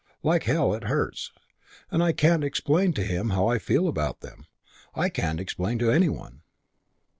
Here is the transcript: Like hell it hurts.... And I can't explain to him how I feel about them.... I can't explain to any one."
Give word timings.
Like 0.23 0.45
hell 0.45 0.73
it 0.73 0.85
hurts.... 0.85 1.31
And 1.91 2.01
I 2.01 2.11
can't 2.11 2.43
explain 2.43 2.91
to 2.93 3.03
him 3.03 3.29
how 3.29 3.45
I 3.45 3.59
feel 3.59 3.87
about 3.87 4.21
them.... 4.21 4.47
I 4.95 5.09
can't 5.09 5.39
explain 5.39 5.77
to 5.77 5.91
any 5.91 6.09
one." 6.09 6.41